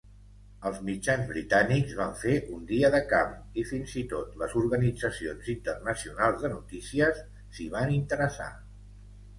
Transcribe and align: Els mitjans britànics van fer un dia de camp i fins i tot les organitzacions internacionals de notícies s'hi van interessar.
Els 0.67 0.77
mitjans 0.85 1.27
britànics 1.31 1.91
van 1.99 2.15
fer 2.21 2.37
un 2.55 2.63
dia 2.71 2.91
de 2.95 3.01
camp 3.13 3.37
i 3.63 3.67
fins 3.73 3.93
i 4.01 4.03
tot 4.15 4.33
les 4.45 4.57
organitzacions 4.63 5.53
internacionals 5.57 6.43
de 6.47 6.53
notícies 6.57 7.23
s'hi 7.59 7.71
van 7.77 7.97
interessar. 8.03 8.53